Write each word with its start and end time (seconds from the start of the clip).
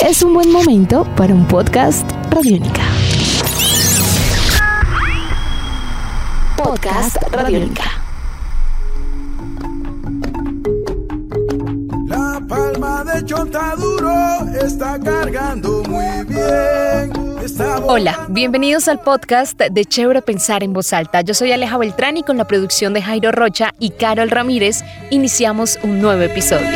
Es 0.00 0.22
un 0.22 0.34
buen 0.34 0.52
momento 0.52 1.04
para 1.16 1.32
un 1.32 1.46
podcast 1.48 2.08
Radiónica. 2.30 2.82
Podcast 6.56 7.16
Radiónica. 7.32 7.84
La 12.06 12.40
palma 12.46 13.04
de 13.04 13.24
Chontaduro 13.24 14.12
está 14.62 14.98
cargando 15.00 15.82
muy 15.88 16.24
bien. 16.24 17.24
Hola, 17.86 18.26
bienvenidos 18.30 18.88
al 18.88 19.00
podcast 19.00 19.60
de 19.60 19.84
Chévere 19.84 20.22
Pensar 20.22 20.62
en 20.62 20.72
Voz 20.72 20.92
Alta. 20.92 21.20
Yo 21.20 21.34
soy 21.34 21.52
Aleja 21.52 21.76
Beltrán 21.76 22.16
y 22.16 22.22
con 22.22 22.38
la 22.38 22.46
producción 22.46 22.94
de 22.94 23.02
Jairo 23.02 23.32
Rocha 23.32 23.72
y 23.78 23.90
Carol 23.90 24.30
Ramírez 24.30 24.82
iniciamos 25.10 25.78
un 25.82 26.00
nuevo 26.00 26.22
episodio. 26.22 26.68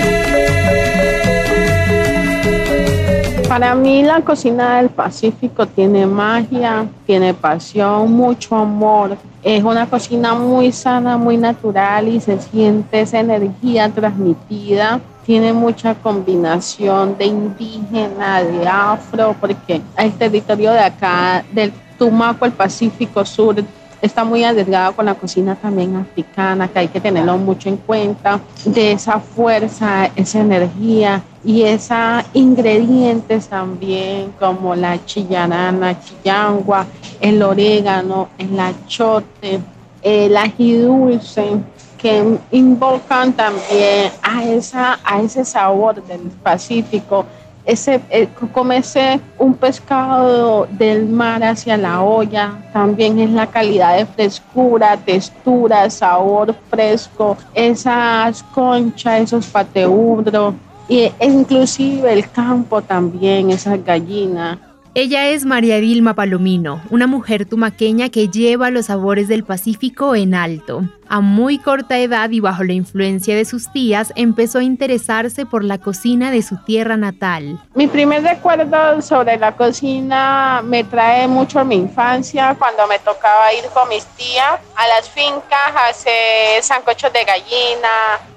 Para 3.59 3.75
mí 3.75 4.05
la 4.05 4.21
cocina 4.21 4.77
del 4.77 4.89
Pacífico 4.89 5.66
tiene 5.66 6.07
magia, 6.07 6.87
tiene 7.05 7.35
pasión, 7.35 8.12
mucho 8.12 8.55
amor. 8.55 9.16
Es 9.43 9.65
una 9.65 9.85
cocina 9.91 10.33
muy 10.33 10.71
sana, 10.71 11.16
muy 11.16 11.37
natural 11.37 12.07
y 12.07 12.21
se 12.21 12.39
siente 12.39 13.01
esa 13.01 13.19
energía 13.19 13.89
transmitida 13.89 15.01
tiene 15.27 15.52
mucha 15.52 15.97
combinación 15.97 17.19
de 17.19 17.27
indígena, 17.27 18.45
de 18.45 18.66
afro, 18.66 19.35
porque 19.41 19.83
el 19.99 20.13
territorio 20.13 20.73
de 20.73 20.80
acá, 20.80 21.45
del 21.52 21.73
Tumaco, 21.99 22.47
el 22.47 22.52
Pacífico 22.52 23.25
Sur, 23.25 23.57
está 24.01 24.25
muy 24.25 24.45
arriesgado 24.45 24.95
con 24.95 25.07
la 25.07 25.15
cocina 25.15 25.55
también 25.57 25.97
africana, 25.97 26.69
que 26.69 26.79
hay 26.79 26.88
que 26.88 27.01
tenerlo 27.01 27.37
mucho 27.38 27.69
en 27.69 27.77
cuenta, 27.77 28.41
de 28.65 28.93
esa 28.93 29.19
fuerza, 29.19 30.11
esa 30.15 30.41
energía 30.41 31.23
y 31.45 31.62
esos 31.62 32.24
ingredientes 32.33 33.48
también 33.48 34.33
como 34.38 34.74
la 34.74 35.05
chillarana, 35.05 35.99
chillangua, 36.01 36.87
el 37.21 37.43
orégano, 37.43 38.29
el 38.38 38.59
achote, 38.59 39.60
el 40.02 40.37
ají 40.37 40.79
dulce, 40.79 41.59
que 41.99 42.38
invocan 42.52 43.32
también 43.32 44.13
a, 44.23 44.45
esa, 44.45 44.99
a 45.04 45.21
ese 45.21 45.45
sabor 45.45 46.02
del 46.04 46.21
Pacífico, 46.43 47.26
ese, 47.69 48.01
eh, 48.09 48.27
comerse 48.55 49.21
un 49.38 49.52
pescado 49.52 50.66
del 50.71 51.07
mar 51.07 51.45
hacia 51.45 51.77
la 51.77 52.02
olla, 52.02 52.52
también 52.73 53.19
es 53.19 53.29
la 53.29 53.47
calidad 53.47 53.99
de 53.99 54.07
frescura, 54.07 54.97
textura, 54.97 55.91
sabor 55.91 56.55
fresco, 56.71 57.37
esas 57.52 58.43
conchas, 58.43 59.21
esos 59.21 59.47
pateuros, 59.47 60.55
e 60.88 61.13
inclusive 61.21 62.10
el 62.10 62.30
campo 62.30 62.80
también, 62.80 63.51
esas 63.51 63.85
gallinas. 63.85 64.59
Ella 65.00 65.28
es 65.28 65.44
María 65.44 65.78
Vilma 65.78 66.15
Palomino, 66.15 66.82
una 66.91 67.06
mujer 67.06 67.47
tumaqueña 67.47 68.09
que 68.09 68.27
lleva 68.27 68.72
los 68.72 68.87
sabores 68.87 69.28
del 69.28 69.44
Pacífico 69.44 70.16
en 70.16 70.34
alto. 70.34 70.82
A 71.10 71.21
muy 71.21 71.59
corta 71.59 71.99
edad 71.99 72.28
y 72.31 72.41
bajo 72.41 72.65
la 72.65 72.75
influencia 72.75 73.34
de 73.34 73.47
sus 73.47 73.72
tías, 73.72 74.12
empezó 74.15 74.59
a 74.59 74.62
interesarse 74.62 75.47
por 75.47 75.65
la 75.65 75.78
cocina 75.78 76.31
de 76.31 76.43
su 76.43 76.59
tierra 76.65 76.99
natal. 76.99 77.59
Mi 77.75 77.87
primer 77.87 78.22
recuerdo 78.22 79.00
sobre 79.00 79.38
la 79.38 79.56
cocina 79.56 80.60
me 80.62 80.84
trae 80.84 81.26
mucho 81.26 81.60
a 81.60 81.65
mi 81.65 81.76
infancia, 81.76 82.54
cuando 82.59 82.87
me 82.88 82.99
tocaba 82.99 83.54
ir 83.54 83.65
con 83.72 83.88
mis 83.88 84.04
tías 84.04 84.60
a 84.76 84.88
las 84.88 85.09
fincas 85.09 85.75
a 85.75 85.88
hacer 85.88 86.62
sancochos 86.62 87.10
de 87.12 87.25
gallina, 87.25 87.88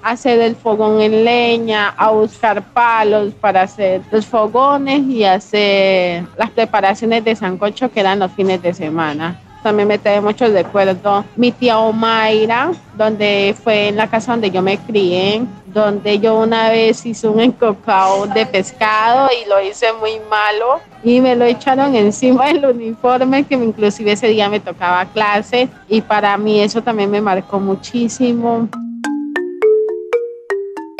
a 0.02 0.10
hacer 0.10 0.40
el 0.40 0.56
fogón 0.56 1.02
en 1.02 1.24
leña, 1.26 1.88
a 1.90 2.10
buscar 2.10 2.62
palos 2.72 3.34
para 3.34 3.62
hacer 3.62 4.00
los 4.10 4.24
fogones 4.24 5.02
y 5.02 5.24
hacer 5.24 6.24
las 6.38 6.51
preparaciones 6.52 7.24
de 7.24 7.34
sancocho 7.36 7.90
que 7.90 8.00
eran 8.00 8.18
los 8.18 8.32
fines 8.32 8.62
de 8.62 8.74
semana 8.74 9.38
también 9.62 9.88
me 9.88 9.98
trae 9.98 10.20
mucho 10.20 10.46
recuerdo 10.48 11.24
mi 11.36 11.52
tía 11.52 11.78
Omaira, 11.78 12.72
donde 12.96 13.54
fue 13.62 13.88
en 13.88 13.96
la 13.96 14.08
casa 14.08 14.32
donde 14.32 14.50
yo 14.50 14.60
me 14.60 14.76
crié, 14.76 15.42
donde 15.66 16.18
yo 16.18 16.38
una 16.38 16.68
vez 16.70 17.06
hice 17.06 17.28
un 17.28 17.40
encocado 17.40 18.26
de 18.26 18.44
pescado 18.44 19.28
y 19.30 19.48
lo 19.48 19.60
hice 19.62 19.92
muy 19.94 20.20
malo 20.28 20.80
y 21.02 21.20
me 21.20 21.34
lo 21.36 21.44
echaron 21.44 21.94
encima 21.94 22.48
del 22.48 22.66
uniforme 22.66 23.44
que 23.44 23.54
inclusive 23.54 24.12
ese 24.12 24.28
día 24.28 24.48
me 24.48 24.60
tocaba 24.60 25.04
clase 25.06 25.68
y 25.88 26.00
para 26.00 26.36
mí 26.36 26.60
eso 26.60 26.82
también 26.82 27.10
me 27.10 27.20
marcó 27.20 27.58
muchísimo. 27.58 28.68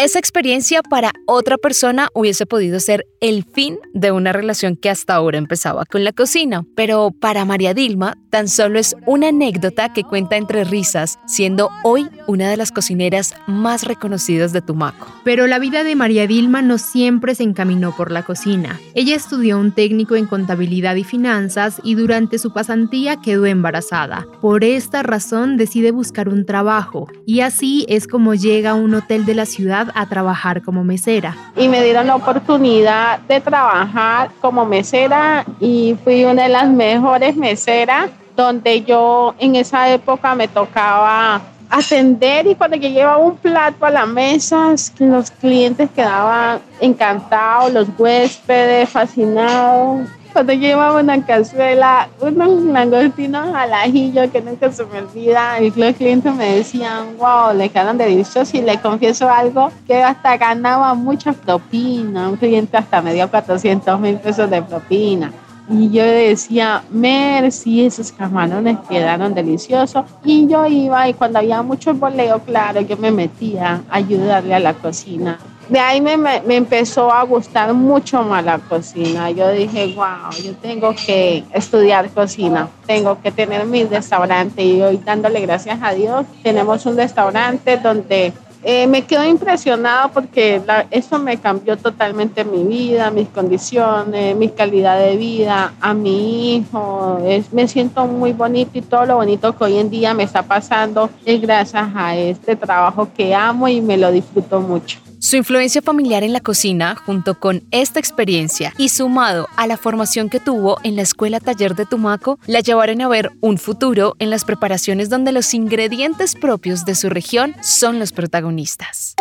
Esa 0.02 0.18
experiencia 0.18 0.82
para 0.82 1.12
otra 1.26 1.58
persona 1.58 2.08
hubiese 2.12 2.44
podido 2.44 2.80
ser 2.80 3.06
el 3.20 3.44
fin 3.44 3.78
de 3.94 4.10
una 4.10 4.32
relación 4.32 4.74
que 4.74 4.90
hasta 4.90 5.14
ahora 5.14 5.38
empezaba 5.38 5.84
con 5.84 6.02
la 6.02 6.12
cocina, 6.12 6.66
pero 6.74 7.12
para 7.12 7.44
María 7.44 7.72
Dilma 7.72 8.18
tan 8.28 8.48
solo 8.48 8.80
es 8.80 8.96
una 9.06 9.28
anécdota 9.28 9.92
que 9.92 10.02
cuenta 10.02 10.36
entre 10.36 10.64
risas, 10.64 11.20
siendo 11.26 11.70
hoy 11.84 12.08
una 12.26 12.50
de 12.50 12.56
las 12.56 12.72
cocineras 12.72 13.34
más 13.46 13.84
reconocidas 13.84 14.52
de 14.52 14.60
Tumaco. 14.60 15.06
Pero 15.22 15.46
la 15.46 15.60
vida 15.60 15.84
de 15.84 15.94
María 15.94 16.26
Dilma 16.26 16.62
no 16.62 16.78
siempre 16.78 17.36
se 17.36 17.44
encaminó 17.44 17.94
por 17.94 18.10
la 18.10 18.24
cocina. 18.24 18.80
Ella 18.94 19.14
estudió 19.14 19.56
un 19.56 19.70
técnico 19.70 20.16
en 20.16 20.26
contabilidad 20.26 20.96
y 20.96 21.04
finanzas 21.04 21.80
y 21.84 21.94
durante 21.94 22.38
su 22.38 22.52
pasantía 22.52 23.20
quedó 23.20 23.46
embarazada. 23.46 24.26
Por 24.40 24.64
esta 24.64 25.04
razón 25.04 25.58
decide 25.58 25.92
buscar 25.92 26.28
un 26.28 26.44
trabajo 26.44 27.06
y 27.24 27.40
así 27.40 27.84
es 27.88 28.08
como 28.08 28.34
llega 28.34 28.70
a 28.70 28.74
un 28.74 28.94
hotel 28.94 29.26
de 29.26 29.34
la 29.34 29.46
ciudad 29.46 29.91
a 29.94 30.06
trabajar 30.06 30.62
como 30.62 30.84
mesera. 30.84 31.36
Y 31.56 31.68
me 31.68 31.82
dieron 31.82 32.06
la 32.06 32.16
oportunidad 32.16 33.20
de 33.20 33.40
trabajar 33.40 34.30
como 34.40 34.64
mesera 34.64 35.44
y 35.60 35.96
fui 36.04 36.24
una 36.24 36.44
de 36.44 36.48
las 36.48 36.68
mejores 36.68 37.36
meseras 37.36 38.10
donde 38.36 38.82
yo 38.82 39.34
en 39.38 39.56
esa 39.56 39.90
época 39.90 40.34
me 40.34 40.48
tocaba 40.48 41.40
atender 41.68 42.46
y 42.46 42.54
cuando 42.54 42.76
yo 42.76 42.88
llevaba 42.88 43.16
un 43.16 43.36
plato 43.36 43.86
a 43.86 43.90
la 43.90 44.04
mesa, 44.04 44.74
los 44.98 45.30
clientes 45.30 45.88
quedaban 45.94 46.60
encantados, 46.80 47.72
los 47.72 47.88
huéspedes 47.98 48.88
fascinados 48.90 50.08
cuando 50.32 50.52
llevaba 50.52 51.00
una 51.00 51.24
cazuela, 51.24 52.08
unos 52.20 52.62
langostinos 52.64 53.54
al 53.54 53.72
ajillo 53.72 54.30
que 54.30 54.40
nunca 54.40 54.72
se 54.72 54.84
me 54.86 54.98
olvida, 54.98 55.60
y 55.60 55.70
los 55.70 55.94
clientes 55.96 56.34
me 56.34 56.56
decían, 56.56 57.16
wow, 57.18 57.54
le 57.54 57.68
quedan 57.68 57.98
deliciosos 57.98 58.54
y 58.54 58.62
le 58.62 58.78
confieso 58.78 59.28
algo, 59.28 59.70
que 59.86 60.02
hasta 60.02 60.36
ganaba 60.36 60.94
mucha 60.94 61.32
propina, 61.32 62.28
un 62.28 62.36
cliente 62.36 62.76
hasta 62.76 63.02
me 63.02 63.14
dio 63.14 63.30
400 63.30 64.00
mil 64.00 64.16
pesos 64.16 64.48
de 64.50 64.62
propina. 64.62 65.32
Y 65.68 65.90
yo 65.90 66.02
decía, 66.02 66.82
merci, 66.90 67.86
esos 67.86 68.10
camarones 68.10 68.78
quedaron 68.88 69.32
deliciosos. 69.32 70.04
Y 70.24 70.48
yo 70.48 70.66
iba 70.66 71.08
y 71.08 71.14
cuando 71.14 71.38
había 71.38 71.62
mucho 71.62 71.94
boleo, 71.94 72.40
claro, 72.40 72.80
yo 72.80 72.96
me 72.96 73.12
metía 73.12 73.80
a 73.88 73.96
ayudarle 73.96 74.54
a 74.54 74.58
la 74.58 74.74
cocina 74.74 75.38
de 75.72 75.80
ahí 75.80 76.02
me, 76.02 76.18
me, 76.18 76.56
empezó 76.56 77.10
a 77.10 77.22
gustar 77.22 77.72
mucho 77.72 78.22
más 78.22 78.44
la 78.44 78.58
cocina. 78.58 79.30
Yo 79.30 79.50
dije, 79.50 79.94
wow, 79.96 80.30
yo 80.44 80.54
tengo 80.56 80.94
que 80.94 81.44
estudiar 81.50 82.10
cocina, 82.10 82.68
tengo 82.86 83.20
que 83.22 83.32
tener 83.32 83.64
mi 83.64 83.84
restaurante 83.84 84.62
y 84.62 84.82
hoy 84.82 84.98
dándole 85.02 85.40
gracias 85.40 85.78
a 85.82 85.94
Dios, 85.94 86.26
tenemos 86.42 86.84
un 86.84 86.98
restaurante 86.98 87.78
donde 87.78 88.34
eh, 88.62 88.86
me 88.86 89.02
quedo 89.02 89.24
impresionado 89.24 90.10
porque 90.10 90.60
eso 90.90 91.18
me 91.18 91.38
cambió 91.38 91.78
totalmente 91.78 92.44
mi 92.44 92.64
vida, 92.64 93.10
mis 93.10 93.28
condiciones, 93.28 94.36
mi 94.36 94.50
calidad 94.50 94.98
de 94.98 95.16
vida, 95.16 95.72
a 95.80 95.94
mi 95.94 96.56
hijo. 96.56 97.18
Me 97.50 97.66
siento 97.66 98.06
muy 98.06 98.34
bonito 98.34 98.72
y 98.74 98.82
todo 98.82 99.06
lo 99.06 99.16
bonito 99.16 99.56
que 99.56 99.64
hoy 99.64 99.78
en 99.78 99.88
día 99.88 100.12
me 100.12 100.24
está 100.24 100.42
pasando 100.42 101.08
es 101.24 101.40
gracias 101.40 101.88
a 101.94 102.14
este 102.14 102.56
trabajo 102.56 103.08
que 103.16 103.34
amo 103.34 103.68
y 103.68 103.80
me 103.80 103.96
lo 103.96 104.12
disfruto 104.12 104.60
mucho. 104.60 104.98
Su 105.32 105.38
influencia 105.38 105.80
familiar 105.80 106.24
en 106.24 106.34
la 106.34 106.40
cocina, 106.40 106.94
junto 106.94 107.40
con 107.40 107.62
esta 107.70 107.98
experiencia 107.98 108.74
y 108.76 108.90
sumado 108.90 109.48
a 109.56 109.66
la 109.66 109.78
formación 109.78 110.28
que 110.28 110.40
tuvo 110.40 110.76
en 110.82 110.94
la 110.94 111.00
Escuela 111.00 111.40
Taller 111.40 111.74
de 111.74 111.86
Tumaco, 111.86 112.38
la 112.46 112.60
llevaron 112.60 113.00
a 113.00 113.08
ver 113.08 113.32
un 113.40 113.56
futuro 113.56 114.14
en 114.18 114.28
las 114.28 114.44
preparaciones 114.44 115.08
donde 115.08 115.32
los 115.32 115.54
ingredientes 115.54 116.34
propios 116.34 116.84
de 116.84 116.94
su 116.94 117.08
región 117.08 117.54
son 117.62 117.98
los 117.98 118.12
protagonistas. 118.12 119.14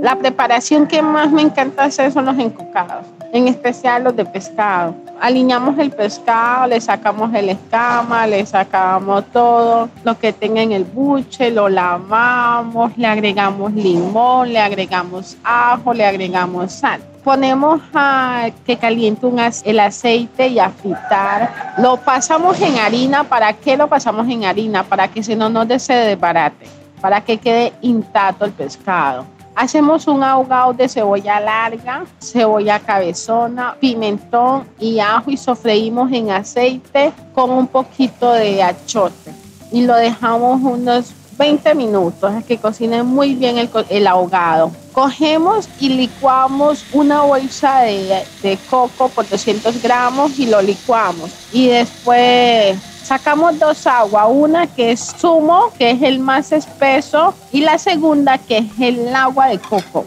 La 0.00 0.16
preparación 0.16 0.86
que 0.86 1.02
más 1.02 1.32
me 1.32 1.42
encanta 1.42 1.86
hacer 1.86 2.12
son 2.12 2.26
los 2.26 2.38
encocados, 2.38 3.04
en 3.36 3.48
especial 3.48 4.04
los 4.04 4.16
de 4.16 4.24
pescado 4.24 4.94
alineamos 5.20 5.78
el 5.78 5.90
pescado, 5.90 6.66
le 6.66 6.80
sacamos 6.80 7.32
el 7.34 7.50
escama, 7.50 8.26
le 8.26 8.44
sacamos 8.44 9.24
todo 9.32 9.88
lo 10.04 10.18
que 10.18 10.32
tenga 10.32 10.62
en 10.62 10.72
el 10.72 10.84
buche, 10.84 11.50
lo 11.50 11.68
lavamos, 11.68 12.96
le 12.96 13.06
agregamos 13.06 13.72
limón, 13.72 14.52
le 14.52 14.60
agregamos 14.60 15.36
ajo, 15.42 15.94
le 15.94 16.06
agregamos 16.06 16.72
sal. 16.72 17.00
Ponemos 17.24 17.80
a 17.92 18.50
que 18.64 18.76
caliente 18.76 19.26
el 19.64 19.80
aceite 19.80 20.46
y 20.46 20.60
a 20.60 20.70
fritar. 20.70 21.74
Lo 21.78 21.96
pasamos 21.96 22.60
en 22.60 22.78
harina. 22.78 23.24
¿Para 23.24 23.52
qué 23.52 23.76
lo 23.76 23.88
pasamos 23.88 24.28
en 24.28 24.44
harina? 24.44 24.84
Para 24.84 25.08
que 25.08 25.24
si 25.24 25.34
no 25.34 25.48
nos 25.48 25.66
desbarate, 25.66 26.68
para 27.00 27.20
que 27.22 27.38
quede 27.38 27.72
intacto 27.82 28.44
el 28.44 28.52
pescado 28.52 29.26
Hacemos 29.56 30.06
un 30.06 30.22
ahogado 30.22 30.74
de 30.74 30.86
cebolla 30.86 31.40
larga, 31.40 32.04
cebolla 32.20 32.78
cabezona, 32.78 33.74
pimentón 33.80 34.64
y 34.78 35.00
ajo 35.00 35.30
y 35.30 35.38
sofreímos 35.38 36.12
en 36.12 36.30
aceite 36.30 37.10
con 37.34 37.48
un 37.50 37.66
poquito 37.66 38.32
de 38.32 38.62
achote. 38.62 39.32
Y 39.72 39.86
lo 39.86 39.96
dejamos 39.96 40.60
unos 40.62 41.14
20 41.38 41.74
minutos, 41.74 42.34
es 42.34 42.44
que 42.44 42.58
cocine 42.58 43.02
muy 43.02 43.34
bien 43.34 43.56
el, 43.88 44.06
ahogado. 44.06 44.72
Cogemos 44.92 45.70
y 45.80 45.88
licuamos 45.88 46.84
una 46.92 47.22
bolsa 47.22 47.80
de, 47.80 48.24
de 48.42 48.58
coco 48.68 49.08
por 49.08 49.26
200 49.26 49.82
gramos 49.82 50.38
y 50.38 50.48
lo 50.48 50.60
licuamos. 50.60 51.30
Y 51.50 51.68
después 51.68 52.76
sacamos 53.06 53.58
dos 53.58 53.86
aguas, 53.86 54.26
una 54.28 54.66
que 54.66 54.90
es 54.90 55.14
zumo, 55.18 55.70
que 55.78 55.92
es 55.92 56.02
el 56.02 56.18
más 56.18 56.50
espeso, 56.50 57.34
y 57.52 57.60
la 57.60 57.78
segunda 57.78 58.36
que 58.36 58.58
es 58.58 58.66
el 58.80 59.14
agua 59.14 59.46
de 59.46 59.58
coco. 59.58 60.04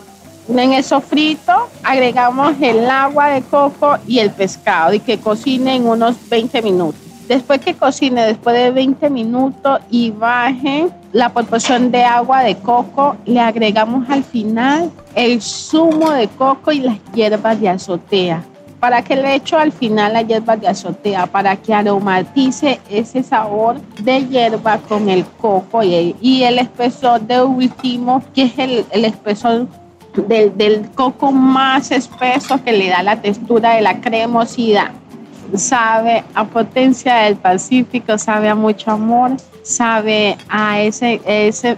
En 0.49 0.73
el 0.73 0.83
sofrito 0.83 1.69
agregamos 1.83 2.55
el 2.59 2.89
agua 2.89 3.27
de 3.27 3.41
coco 3.43 3.97
y 4.05 4.19
el 4.19 4.31
pescado 4.31 4.93
y 4.93 4.99
que 4.99 5.19
cocine 5.19 5.75
en 5.75 5.87
unos 5.87 6.17
20 6.27 6.61
minutos. 6.61 6.99
Después 7.27 7.61
que 7.61 7.75
cocine, 7.75 8.25
después 8.25 8.55
de 8.55 8.71
20 8.71 9.09
minutos 9.11 9.79
y 9.91 10.09
baje 10.09 10.89
la 11.13 11.29
proporción 11.29 11.91
de 11.91 12.03
agua 12.03 12.41
de 12.41 12.57
coco, 12.57 13.15
le 13.25 13.39
agregamos 13.39 14.09
al 14.09 14.23
final 14.23 14.91
el 15.13 15.39
zumo 15.41 16.11
de 16.11 16.27
coco 16.27 16.71
y 16.71 16.79
las 16.79 16.97
hierbas 17.13 17.61
de 17.61 17.69
azotea. 17.69 18.43
¿Para 18.79 19.03
que 19.03 19.15
le 19.15 19.35
echo 19.35 19.57
al 19.57 19.73
final 19.73 20.13
las 20.13 20.25
hierbas 20.25 20.61
de 20.61 20.67
azotea? 20.69 21.27
Para 21.27 21.57
que 21.57 21.73
aromatice 21.73 22.79
ese 22.89 23.23
sabor 23.23 23.81
de 24.01 24.25
hierba 24.25 24.77
con 24.77 25.09
el 25.09 25.25
coco 25.25 25.83
y 25.83 26.43
el, 26.43 26.59
espesor 26.59 27.19
de 27.21 27.41
último, 27.41 28.23
que 28.33 28.43
es 28.43 28.57
el, 28.57 28.85
espesor 29.05 29.67
del, 30.27 30.89
coco 30.95 31.31
más 31.31 31.91
espeso 31.91 32.63
que 32.63 32.71
le 32.71 32.87
da 32.89 33.03
la 33.03 33.21
textura 33.21 33.73
de 33.73 33.81
la 33.81 33.99
cremosidad 33.99 34.91
sabe 35.55 36.23
a 36.33 36.45
potencia 36.45 37.15
del 37.15 37.35
Pacífico, 37.35 38.17
sabe 38.17 38.49
a 38.49 38.55
mucho 38.55 38.91
amor, 38.91 39.31
sabe 39.63 40.37
a, 40.47 40.81
ese, 40.81 41.21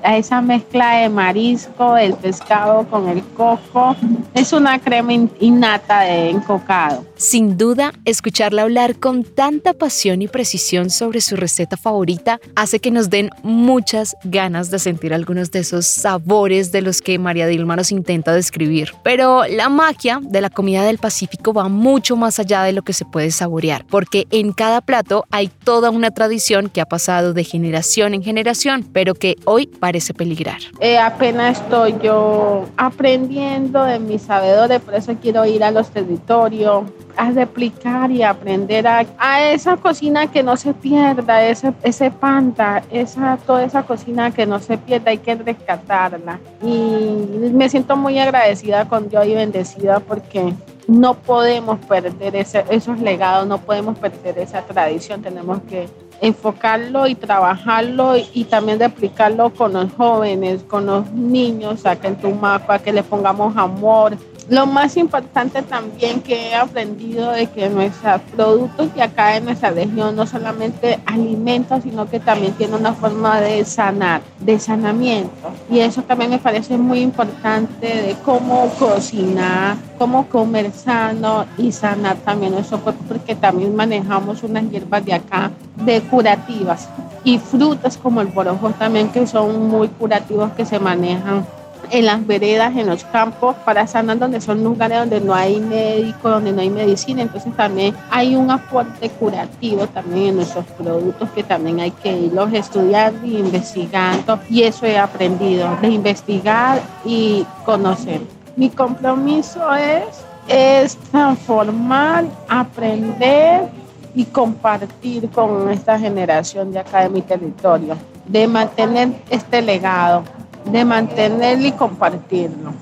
a 0.04 0.18
esa 0.18 0.42
mezcla 0.42 0.98
de 0.98 1.10
marisco, 1.10 1.98
el 1.98 2.14
pescado 2.14 2.88
con 2.90 3.10
el 3.10 3.24
coco. 3.36 3.96
Es 4.34 4.54
una 4.54 4.80
crema 4.80 5.14
innata 5.40 6.02
de 6.02 6.30
encocado. 6.30 7.06
Sin 7.16 7.58
duda, 7.58 7.92
escucharla 8.06 8.64
hablar 8.64 8.98
con 8.98 9.24
tanta 9.24 9.74
pasión 9.74 10.22
y 10.22 10.28
precisión 10.28 10.90
sobre 10.90 11.22
su 11.22 11.36
receta 11.36 11.78
favorita 11.78 12.40
hace 12.56 12.80
que 12.80 12.92
nos 12.92 13.10
den 13.10 13.30
muchas 13.44 14.16
ganas 14.24 14.72
de 14.72 14.80
sentir 14.80 15.14
algunos 15.14 15.52
de 15.52 15.60
esos 15.60 15.86
sabores 15.88 16.72
de 16.72 16.82
los 16.82 17.02
que 17.02 17.20
María 17.20 17.48
Dilma 17.48 17.76
nos 17.76 17.92
intenta 17.92 18.34
describir. 18.34 18.94
Pero 19.04 19.44
la 19.48 19.70
magia 19.70 20.20
de 20.22 20.42
la 20.42 20.50
comida 20.50 20.84
del 20.84 20.98
Pacífico 20.98 21.54
va 21.54 21.68
mucho 21.68 22.16
más 22.16 22.40
allá 22.40 22.64
de 22.64 22.74
lo 22.74 22.84
que 22.84 22.94
se 22.94 23.06
puede 23.06 23.32
saborear, 23.32 23.61
porque 23.90 24.28
en 24.32 24.54
cada 24.54 24.82
plato 24.82 25.26
hay 25.32 25.48
toda 25.48 25.90
una 25.90 26.12
tradición 26.12 26.70
que 26.70 26.82
ha 26.82 26.86
pasado 26.86 27.34
de 27.34 27.44
generación 27.44 28.14
en 28.14 28.24
generación, 28.24 28.84
pero 28.92 29.14
que 29.14 29.36
hoy 29.46 29.68
parece 29.68 30.14
peligrar. 30.14 30.60
Eh, 30.80 30.98
apenas 30.98 31.60
estoy 31.60 31.96
yo 32.02 32.66
aprendiendo 32.78 33.84
de 33.84 34.00
mis 34.00 34.24
sabedores, 34.24 34.82
por 34.82 34.96
eso 34.96 35.16
quiero 35.22 35.46
ir 35.46 35.64
a 35.64 35.72
los 35.72 35.90
territorios, 35.90 36.86
a 37.18 37.32
replicar 37.32 38.10
y 38.12 38.24
aprender 38.24 38.88
a, 38.88 39.06
a, 39.18 39.52
esa 39.52 39.78
cocina 39.78 40.32
que 40.32 40.44
no 40.44 40.58
se 40.58 40.74
pierda, 40.74 41.46
ese, 41.46 41.74
ese 41.84 42.10
panta, 42.10 42.84
esa, 42.90 43.38
toda 43.46 43.64
esa 43.64 43.84
cocina 43.84 44.32
que 44.32 44.46
no 44.46 44.60
se 44.60 44.78
pierda, 44.78 45.12
hay 45.12 45.18
que 45.18 45.36
rescatarla. 45.36 46.40
Y 46.64 47.50
me 47.54 47.70
siento 47.70 47.96
muy 47.96 48.18
agradecida 48.18 48.88
con 48.88 49.10
Dios 49.10 49.26
y 49.28 49.36
bendecida 49.36 50.00
porque 50.00 50.54
no 50.88 51.14
podemos 51.16 51.80
perder 51.86 52.36
ese, 52.36 52.66
esos 52.70 53.00
legados, 53.00 53.48
no 53.48 53.60
podemos 53.60 53.98
perder 53.98 54.40
esa 54.40 54.62
tradición, 54.64 55.22
tenemos 55.22 55.60
que 55.70 55.88
enfocarlo 56.22 57.08
y 57.08 57.16
trabajarlo 57.16 58.16
y, 58.16 58.44
también 58.46 58.80
replicarlo 58.80 59.50
con 59.50 59.74
los 59.74 59.92
jóvenes, 59.94 60.62
con 60.64 60.86
los 60.86 61.12
niños 61.12 61.86
acá 61.86 62.08
en 62.08 62.16
Tumaco, 62.16 62.72
a 62.72 62.80
que 62.80 62.94
le 62.94 63.02
pongamos 63.02 63.58
amor. 63.58 64.16
Lo 64.50 64.66
más 64.66 64.98
importante 64.98 65.62
también 65.62 66.22
que 66.22 66.50
he 66.50 66.56
aprendido 66.56 67.32
de 67.32 67.48
que 67.48 67.70
nuestros 67.70 68.22
productos 68.36 68.94
de 68.94 69.02
acá 69.02 69.38
en 69.38 69.46
nuestra 69.46 69.70
región 69.72 70.16
no 70.16 70.26
solamente 70.26 71.00
alimentan, 71.06 71.82
sino 71.82 72.10
que 72.10 72.20
también 72.20 72.54
tienen 72.54 72.80
una 72.80 72.94
forma 72.94 73.40
de 73.40 73.64
sanar, 73.64 74.22
de 74.40 74.60
sanamiento. 74.60 75.52
Y 75.70 75.80
eso 75.80 76.02
también 76.02 76.32
me 76.32 76.40
parece 76.40 76.78
muy 76.78 77.00
importante 77.00 77.88
de 77.88 78.16
cómo 78.26 78.68
cocinar, 78.78 79.78
cómo 79.98 80.28
comer 80.28 80.72
sano 80.72 81.46
y 81.58 81.72
sanar 81.72 82.18
también 82.18 82.54
nuestro 82.54 82.80
cuerpo, 82.80 83.04
porque 83.08 83.36
también 83.36 83.76
manejamos 83.76 84.44
unas 84.44 84.70
hierbas 84.70 85.06
de 85.06 85.14
acá 85.14 85.52
de 85.76 86.02
curativas 86.02 86.90
y 87.24 87.38
frutas 87.38 87.98
como 87.98 88.22
el 88.22 88.28
borojo 88.28 88.72
también 88.72 89.10
que 89.10 89.26
son 89.28 89.70
muy 89.70 89.88
curativos 89.88 90.52
que 90.54 90.66
se 90.66 90.80
manejan 90.80 91.46
en 91.92 92.06
las 92.06 92.26
veredas, 92.26 92.76
en 92.76 92.88
los 92.88 93.04
campos, 93.06 93.56
para 93.66 93.86
sanar 93.86 94.18
donde 94.18 94.40
son 94.42 94.64
lugares 94.64 95.00
donde 95.00 95.20
no 95.20 95.34
hay 95.34 95.60
médico, 95.60 96.30
donde 96.30 96.52
no 96.52 96.62
hay 96.62 96.70
medicina. 96.70 97.22
Entonces 97.22 97.56
también 97.56 97.96
hay 98.10 98.36
un 98.36 98.50
aporte 98.50 99.10
curativo 99.10 99.86
también 99.88 100.28
en 100.28 100.36
nuestros 100.38 100.66
productos 100.78 101.30
que 101.32 101.44
también 101.44 101.80
hay 101.82 101.92
que 101.92 102.12
irlos 102.12 102.52
estudiando 102.54 103.26
y 103.26 103.38
investigando. 103.38 104.40
Y 104.50 104.64
eso 104.64 104.86
he 104.86 104.98
aprendido, 104.98 105.78
de 105.82 105.90
investigar 105.90 106.82
y 107.04 107.46
conocer. 107.66 108.22
Mi 108.56 108.70
compromiso 108.70 109.74
es, 109.76 110.04
es 110.48 110.98
transformar, 111.12 112.26
aprender 112.48 113.70
y 114.16 114.26
compartir 114.26 115.30
con 115.30 115.70
esta 115.70 115.98
generación 115.98 116.72
de 116.72 116.80
acá 116.80 117.02
de 117.02 117.10
mi 117.10 117.22
territorio, 117.22 117.96
de 118.26 118.48
mantener 118.48 119.10
este 119.30 119.62
legado, 119.62 120.24
de 120.66 120.86
mantenerlo 120.86 121.68
y 121.68 121.72
compartirlo. 121.72 122.74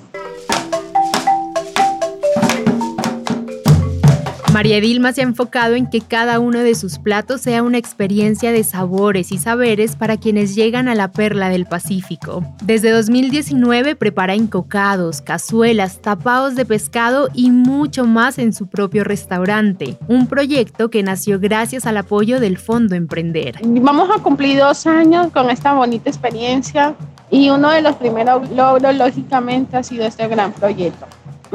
María 4.53 4.81
Dilma 4.81 5.13
se 5.13 5.21
ha 5.21 5.25
enfocado 5.25 5.75
en 5.75 5.87
que 5.87 6.01
cada 6.01 6.39
uno 6.39 6.59
de 6.59 6.73
sus 6.73 6.97
platos 6.97 7.39
sea 7.41 7.61
una 7.61 7.77
experiencia 7.77 8.51
de 8.51 8.63
sabores 8.63 9.31
y 9.31 9.37
saberes 9.37 9.95
para 9.95 10.17
quienes 10.17 10.55
llegan 10.55 10.87
a 10.89 10.95
la 10.95 11.11
perla 11.11 11.49
del 11.49 11.65
Pacífico. 11.65 12.43
Desde 12.63 12.89
2019 12.89 13.95
prepara 13.95 14.33
encocados, 14.33 15.21
cazuelas, 15.21 16.01
tapados 16.01 16.55
de 16.55 16.65
pescado 16.65 17.29
y 17.33 17.51
mucho 17.51 18.05
más 18.05 18.39
en 18.39 18.51
su 18.51 18.67
propio 18.67 19.03
restaurante, 19.03 19.97
un 20.07 20.25
proyecto 20.27 20.89
que 20.89 21.03
nació 21.03 21.39
gracias 21.39 21.85
al 21.85 21.97
apoyo 21.97 22.39
del 22.39 22.57
Fondo 22.57 22.95
Emprender. 22.95 23.59
Vamos 23.63 24.09
a 24.09 24.21
cumplir 24.21 24.57
dos 24.57 24.87
años 24.87 25.31
con 25.31 25.51
esta 25.51 25.73
bonita 25.73 26.09
experiencia 26.09 26.95
y 27.31 27.49
uno 27.49 27.69
de 27.69 27.81
los 27.81 27.95
primeros 27.95 28.49
logros, 28.51 28.95
lógicamente, 28.95 29.77
ha 29.77 29.83
sido 29.83 30.05
este 30.05 30.27
gran 30.27 30.51
proyecto 30.51 31.05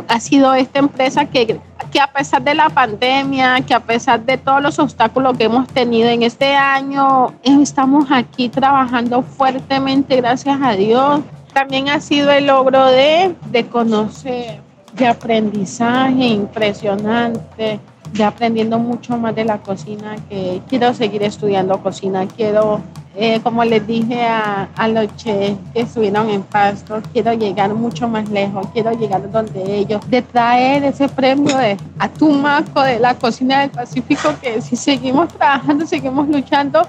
ha 0.08 0.20
sido 0.20 0.54
esta 0.54 0.78
empresa 0.78 1.26
que, 1.26 1.60
que 1.92 2.00
a 2.00 2.12
pesar 2.12 2.42
de 2.42 2.54
la 2.54 2.68
pandemia, 2.68 3.60
que 3.60 3.74
a 3.74 3.80
pesar 3.80 4.24
de 4.24 4.36
todos 4.38 4.62
los 4.62 4.78
obstáculos 4.78 5.36
que 5.36 5.44
hemos 5.44 5.68
tenido 5.68 6.08
en 6.08 6.22
este 6.22 6.54
año, 6.54 7.32
estamos 7.42 8.06
aquí 8.10 8.48
trabajando 8.48 9.22
fuertemente, 9.22 10.16
gracias 10.16 10.58
a 10.62 10.72
Dios. 10.72 11.20
También 11.52 11.88
ha 11.88 12.00
sido 12.00 12.30
el 12.30 12.46
logro 12.46 12.86
de, 12.86 13.34
de 13.50 13.66
conocer, 13.66 14.60
de 14.94 15.06
aprendizaje 15.06 16.26
impresionante, 16.26 17.78
de 18.12 18.24
aprendiendo 18.24 18.78
mucho 18.78 19.16
más 19.16 19.34
de 19.34 19.44
la 19.44 19.58
cocina, 19.58 20.16
que 20.28 20.60
quiero 20.68 20.92
seguir 20.94 21.22
estudiando 21.22 21.78
cocina, 21.78 22.26
quiero 22.26 22.80
eh, 23.16 23.40
como 23.42 23.64
les 23.64 23.86
dije 23.86 24.24
a, 24.24 24.68
a, 24.76 24.88
los 24.88 25.06
que 25.22 25.56
estuvieron 25.74 26.30
en 26.30 26.42
Pasto, 26.42 27.00
quiero 27.12 27.32
llegar 27.32 27.72
mucho 27.74 28.08
más 28.08 28.28
lejos, 28.28 28.66
quiero 28.72 28.92
llegar 28.92 29.30
donde 29.30 29.78
ellos, 29.78 30.00
de 30.08 30.20
traer 30.22 30.84
ese 30.84 31.08
premio 31.08 31.56
de 31.56 31.76
a 31.98 32.08
Tumaco 32.08 32.82
de 32.82 32.98
la 32.98 33.14
cocina 33.14 33.60
del 33.60 33.70
Pacífico, 33.70 34.30
que 34.42 34.60
si 34.60 34.74
seguimos 34.74 35.28
trabajando, 35.28 35.86
seguimos 35.86 36.28
luchando, 36.28 36.88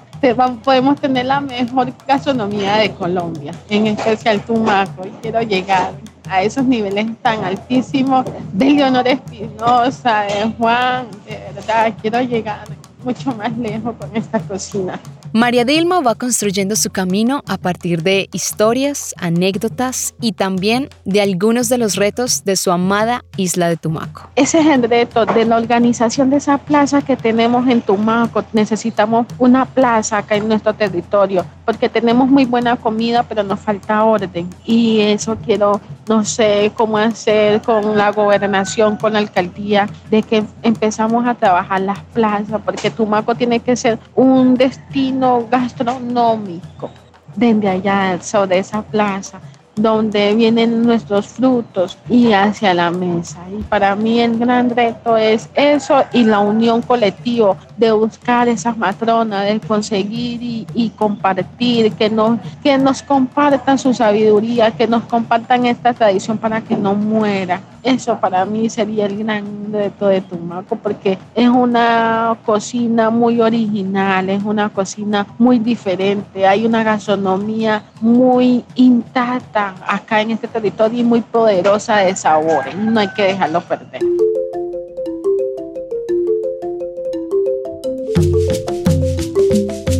podemos 0.63 1.00
tener 1.00 1.27
la 1.27 1.41
mejor 1.41 1.94
gastronomía 2.08 2.77
de 2.77 2.91
Colombia, 2.91 3.51
en 3.70 3.88
especial 3.88 4.41
Tumaco, 4.41 5.05
y 5.05 5.12
quiero 5.22 5.41
llegar 5.41 5.94
a 6.29 6.41
esos 6.41 6.65
niveles 6.65 7.05
tan 7.22 7.44
altísimos 7.44 8.25
de 8.51 8.65
Leonor 8.72 9.08
Espinosa, 9.08 10.22
de 10.22 10.51
Juan, 10.58 11.08
de 11.27 11.53
verdad, 11.53 11.94
quiero 12.01 12.22
llegar 12.22 12.65
mucho 13.03 13.36
más 13.36 13.55
lejos 13.58 13.96
con 14.00 14.15
esta 14.15 14.39
cocina. 14.39 15.00
María 15.36 15.65
Dilma 15.65 16.00
va 16.00 16.15
construyendo 16.15 16.77
su 16.77 16.92
camino 16.92 17.44
a 17.46 17.58
partir 17.58 18.04
de 18.04 18.30
historias, 18.32 19.13
anécdotas 19.18 20.15
y 20.22 20.32
también 20.32 20.88
de 21.04 21.20
algunos 21.20 21.68
de 21.68 21.77
los 21.77 21.98
retos 21.98 22.46
de 22.46 22.56
su 22.56 22.72
amada 22.72 23.25
isla 23.36 23.68
de 23.68 23.75
Tumaco. 23.75 24.30
Ese 24.38 24.60
es 24.60 24.68
el 24.68 24.84
reto 24.84 25.25
de 25.25 25.44
la 25.44 25.58
organización 25.58 26.30
de 26.30 26.38
esa 26.38 26.58
plaza 26.58 27.01
que 27.01 27.18
tenemos 27.18 27.68
en 27.68 27.82
Tumaco. 27.82 28.46
Necesitamos 28.54 29.27
una 29.38 29.65
plaza 29.65 30.20
acá 30.20 30.38
en 30.38 30.48
nuestro 30.48 30.74
territorio 30.74 31.46
porque 31.65 31.89
tenemos 31.89 32.30
muy 32.30 32.46
buena 32.46 32.77
comida, 32.77 33.24
pero 33.24 33.44
nos 33.44 33.60
falta 33.60 34.06
orden 34.06 34.50
y 34.63 35.01
eso 35.01 35.36
quiero 35.44 35.82
no 36.08 36.24
sé 36.24 36.72
cómo 36.75 36.98
hacer 36.98 37.62
con 37.62 37.98
la 37.98 38.12
gobernación, 38.12 38.96
con 38.96 39.13
la 39.13 39.20
alcaldía, 39.20 39.89
de 40.12 40.22
que 40.22 40.44
empezamos 40.62 41.25
a 41.25 41.34
trabajar 41.34 41.82
las 41.82 42.00
plazas, 42.13 42.62
porque 42.63 42.92
Tumaco 42.92 43.34
tiene 43.34 43.60
que 43.60 43.75
ser 43.75 43.98
un 44.13 44.54
destino 44.54 45.25
gastronómico 45.50 46.89
desde 47.36 47.70
allá 47.70 48.22
sobre 48.22 48.60
esa 48.60 48.82
plaza 48.82 49.39
donde 49.75 50.34
vienen 50.36 50.84
nuestros 50.84 51.27
frutos 51.27 51.98
y 52.10 52.32
hacia 52.32 52.74
la 52.74 52.91
mesa. 52.91 53.39
Y 53.51 53.62
para 53.63 53.96
mí 53.96 54.22
el 54.22 54.38
gran 54.39 54.70
reto 54.70 55.17
es 55.17 55.50
eso 55.53 56.03
y 56.13 56.24
la 56.24 56.39
unión 56.39 56.82
colectiva 56.82 57.58
de 57.75 57.91
buscar 57.91 58.48
esas 58.48 58.77
matronas, 58.77 59.46
de 59.46 59.60
conseguir 59.60 60.39
y, 60.74 60.89
compartir, 60.91 61.91
que 61.94 62.10
nos, 62.10 62.39
que 62.63 62.77
nos 62.77 63.03
compartan 63.03 63.77
su 63.77 63.94
sabiduría, 63.94 64.72
que 64.72 64.88
nos 64.88 65.03
compartan 65.03 65.65
esta 65.65 65.94
tradición 65.94 66.38
para 66.38 66.62
que 66.62 66.77
no 66.77 66.96
muera. 66.96 67.62
Eso 67.86 68.20
para 68.20 68.46
mí 68.46 68.68
sería 68.68 69.06
el 69.06 69.20
gran 69.20 69.72
reto 69.72 70.08
de 70.08 70.20
Tumaco 70.20 70.75
porque 70.75 71.20
es 71.36 71.48
una 71.48 72.36
cocina 72.44 73.12
muy 73.12 73.39
original, 73.39 74.27
es 74.32 74.44
una 74.44 74.70
cocina 74.70 75.27
muy 75.38 75.60
diferente, 75.60 76.48
hay 76.48 76.65
una 76.65 76.84
gastronomía 76.84 77.84
muy 78.01 78.65
intacta 78.74 79.75
acá 79.86 80.22
en 80.22 80.32
este 80.32 80.48
territorio 80.48 81.01
y 81.01 81.04
muy 81.04 81.22
poderosa 81.22 81.98
de 81.98 82.15
sabores, 82.15 82.75
no 82.75 83.00
hay 83.00 83.10
que 83.10 83.22
dejarlo 83.22 83.62
perder. 83.62 84.01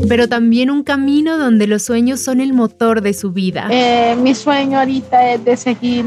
pero 0.08 0.30
también 0.30 0.70
un 0.70 0.84
camino 0.84 1.38
donde 1.38 1.68
los 1.68 1.82
sueños 1.82 2.20
son 2.22 2.40
el 2.40 2.54
motor 2.54 3.02
de 3.02 3.14
su 3.14 3.32
vida. 3.32 3.68
Eh, 3.72 4.16
mi 4.16 4.36
sueño 4.36 4.80
ahorita 4.80 5.34
es 5.34 5.44
de 5.44 5.58
seguir 5.58 6.06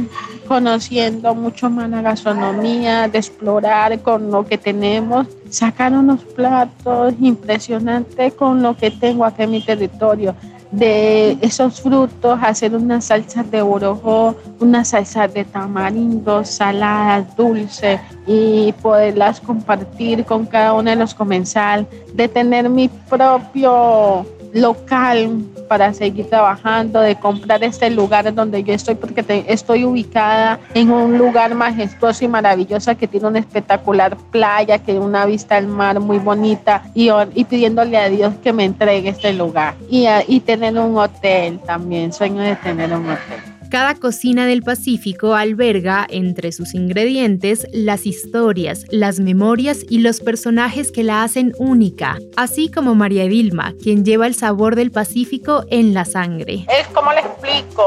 conociendo 0.48 1.34
mucho 1.34 1.68
más 1.68 1.90
la 1.90 2.00
gastronomía, 2.00 3.06
de 3.06 3.18
explorar 3.18 4.00
con 4.00 4.30
lo 4.30 4.46
que 4.46 4.56
tenemos, 4.56 5.26
sacar 5.50 5.92
unos 5.92 6.24
platos 6.24 7.14
impresionantes 7.20 8.32
con 8.34 8.62
lo 8.62 8.74
que 8.74 8.90
tengo 8.90 9.26
aquí 9.26 9.42
en 9.42 9.50
mi 9.50 9.60
territorio. 9.60 10.34
De 10.70 11.38
esos 11.40 11.80
frutos, 11.80 12.38
hacer 12.42 12.74
unas 12.74 13.06
salsas 13.06 13.50
de 13.50 13.62
orojo, 13.62 14.36
unas 14.60 14.88
salsas 14.88 15.32
de 15.32 15.44
tamarindo, 15.44 16.44
saladas, 16.44 17.34
dulces 17.36 18.00
y 18.26 18.72
poderlas 18.82 19.40
compartir 19.40 20.24
con 20.24 20.44
cada 20.44 20.74
uno 20.74 20.90
de 20.90 20.96
los 20.96 21.14
comensales, 21.14 21.86
de 22.12 22.28
tener 22.28 22.68
mi 22.68 22.88
propio 22.88 24.26
local 24.52 25.42
para 25.68 25.92
seguir 25.92 26.28
trabajando, 26.28 27.00
de 27.00 27.16
comprar 27.16 27.62
este 27.62 27.90
lugar 27.90 28.34
donde 28.34 28.62
yo 28.64 28.72
estoy, 28.72 28.94
porque 28.94 29.24
estoy 29.48 29.84
ubicada 29.84 30.58
en 30.74 30.90
un 30.90 31.18
lugar 31.18 31.54
majestuoso 31.54 32.24
y 32.24 32.28
maravilloso 32.28 32.96
que 32.96 33.06
tiene 33.06 33.26
una 33.26 33.38
espectacular 33.38 34.16
playa, 34.30 34.78
que 34.78 34.98
una 34.98 35.26
vista 35.26 35.56
al 35.56 35.66
mar 35.66 36.00
muy 36.00 36.18
bonita 36.18 36.82
y, 36.94 37.10
y 37.34 37.44
pidiéndole 37.44 37.96
a 37.98 38.08
Dios 38.08 38.34
que 38.42 38.52
me 38.52 38.64
entregue 38.64 39.10
este 39.10 39.32
lugar 39.32 39.74
y, 39.90 40.06
y 40.26 40.40
tener 40.40 40.78
un 40.78 40.96
hotel 40.96 41.60
también, 41.60 42.12
sueño 42.12 42.42
de 42.42 42.56
tener 42.56 42.92
un 42.92 43.10
hotel. 43.10 43.57
Cada 43.70 43.94
cocina 43.96 44.46
del 44.46 44.62
Pacífico 44.62 45.34
alberga 45.34 46.06
entre 46.08 46.52
sus 46.52 46.72
ingredientes 46.74 47.66
las 47.70 48.06
historias, 48.06 48.86
las 48.90 49.20
memorias 49.20 49.80
y 49.90 49.98
los 49.98 50.20
personajes 50.20 50.90
que 50.90 51.04
la 51.04 51.22
hacen 51.22 51.52
única, 51.58 52.18
así 52.36 52.70
como 52.70 52.94
María 52.94 53.26
Vilma, 53.26 53.74
quien 53.82 54.06
lleva 54.06 54.26
el 54.26 54.34
sabor 54.34 54.74
del 54.74 54.90
Pacífico 54.90 55.66
en 55.70 55.92
la 55.92 56.06
sangre. 56.06 56.64
Es 56.80 56.86
como 56.88 57.12
le 57.12 57.20
explico, 57.20 57.84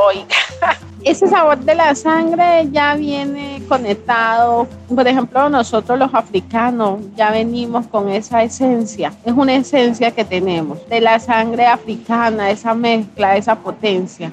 ese 1.03 1.27
sabor 1.27 1.57
de 1.59 1.75
la 1.75 1.95
sangre 1.95 2.67
ya 2.71 2.95
viene 2.95 3.61
conectado. 3.67 4.67
Por 4.93 5.07
ejemplo, 5.07 5.49
nosotros 5.49 5.97
los 5.97 6.13
africanos 6.13 6.99
ya 7.15 7.31
venimos 7.31 7.87
con 7.87 8.09
esa 8.09 8.43
esencia. 8.43 9.13
Es 9.25 9.33
una 9.33 9.55
esencia 9.55 10.11
que 10.11 10.23
tenemos 10.23 10.77
de 10.89 11.01
la 11.01 11.19
sangre 11.19 11.65
africana, 11.65 12.49
esa 12.49 12.73
mezcla, 12.73 13.35
esa 13.37 13.55
potencia. 13.55 14.31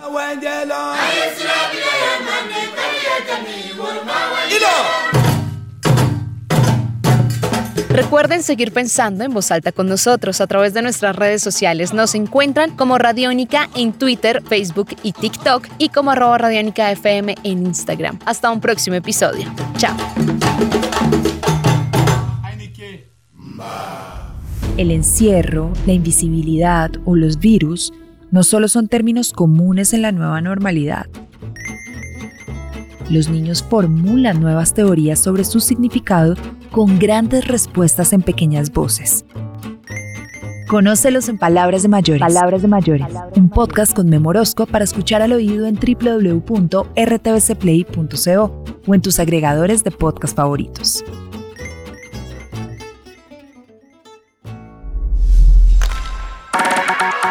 Recuerden 7.99 8.45
seguir 8.45 8.71
pensando 8.71 9.25
en 9.25 9.35
voz 9.35 9.51
alta 9.51 9.73
con 9.73 9.89
nosotros 9.89 10.41
a 10.41 10.47
través 10.47 10.73
de 10.73 10.83
nuestras 10.83 11.17
redes 11.17 11.43
sociales. 11.43 11.93
Nos 11.93 12.15
encuentran 12.15 12.77
como 12.77 12.97
Radiónica 12.97 13.69
en 13.75 13.93
Twitter, 13.93 14.41
Facebook 14.49 14.91
y 15.03 15.11
TikTok 15.11 15.67
y 15.79 15.89
como 15.89 16.13
arroba 16.13 16.39
Radiónica 16.39 16.93
FM 16.93 17.35
en 17.43 17.67
Instagram. 17.67 18.21
Hasta 18.25 18.53
un 18.53 18.61
próximo 18.61 18.95
episodio. 18.95 19.53
Chao. 19.79 19.97
El 24.77 24.93
encierro, 24.93 25.73
la 25.85 25.93
invisibilidad 25.93 26.93
o 27.05 27.17
los 27.17 27.41
virus 27.41 27.93
no 28.31 28.45
solo 28.45 28.69
son 28.69 28.87
términos 28.87 29.33
comunes 29.33 29.93
en 29.93 30.03
la 30.03 30.13
nueva 30.13 30.41
normalidad. 30.41 31.07
Los 33.11 33.29
niños 33.29 33.63
formulan 33.63 34.41
nuevas 34.41 34.75
teorías 34.75 35.19
sobre 35.19 35.45
su 35.45 35.61
significado 35.61 36.35
con 36.71 36.99
grandes 36.99 37.49
respuestas 37.49 38.13
en 38.13 38.23
pequeñas 38.23 38.73
voces. 38.73 39.25
Conócelos 40.69 41.29
en 41.31 41.39
Palabras 41.39 41.83
de 41.83 41.89
Mayores. 41.89 42.21
Palabras 42.21 42.61
de 42.61 42.69
Mayores. 42.69 43.07
Un 43.35 43.49
podcast 43.49 43.97
con 43.97 44.11
Memorosco 44.11 44.67
para 44.67 44.85
escuchar 44.85 45.23
al 45.23 45.33
oído 45.33 45.67
en 45.67 45.77
www.rtbcplay.co 45.77 48.65
o 48.87 48.95
en 48.95 49.01
tus 49.01 49.19
agregadores 49.19 49.83
de 49.83 49.91
podcast 49.91 50.37
favoritos. 50.37 51.03